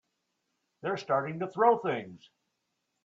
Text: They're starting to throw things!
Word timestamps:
They're 0.81 0.97
starting 0.97 1.41
to 1.41 1.47
throw 1.47 1.77
things! 1.77 2.27